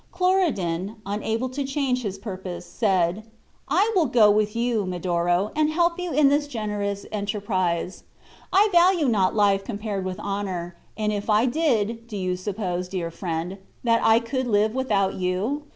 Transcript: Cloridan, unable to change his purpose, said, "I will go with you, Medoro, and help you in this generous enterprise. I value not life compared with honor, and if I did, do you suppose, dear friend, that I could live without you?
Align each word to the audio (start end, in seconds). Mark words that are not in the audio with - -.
Cloridan, 0.11 0.95
unable 1.05 1.47
to 1.49 1.63
change 1.63 2.01
his 2.01 2.17
purpose, 2.17 2.65
said, 2.65 3.23
"I 3.69 3.91
will 3.95 4.07
go 4.07 4.31
with 4.31 4.55
you, 4.55 4.83
Medoro, 4.83 5.51
and 5.55 5.69
help 5.69 5.99
you 5.99 6.11
in 6.11 6.27
this 6.29 6.47
generous 6.47 7.05
enterprise. 7.11 8.01
I 8.51 8.69
value 8.71 9.07
not 9.07 9.35
life 9.35 9.63
compared 9.63 10.03
with 10.03 10.19
honor, 10.19 10.75
and 10.97 11.13
if 11.13 11.29
I 11.29 11.45
did, 11.45 12.07
do 12.07 12.17
you 12.17 12.35
suppose, 12.35 12.87
dear 12.87 13.11
friend, 13.11 13.59
that 13.83 14.01
I 14.03 14.19
could 14.19 14.47
live 14.47 14.73
without 14.73 15.13
you? 15.13 15.65